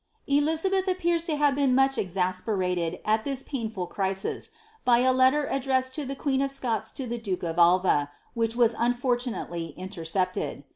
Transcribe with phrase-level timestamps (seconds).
[0.13, 3.91] *'* kbeth appeM to have been much exasperated, at Aif painfiil
[4.87, 8.73] ij a letter addressed by the qneen of Scots to the dnke or Alva, ivas
[8.79, 10.63] unfortunately intercepted.